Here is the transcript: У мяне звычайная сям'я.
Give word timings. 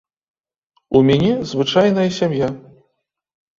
У 0.99 1.01
мяне 1.09 1.29
звычайная 1.51 2.09
сям'я. 2.19 2.51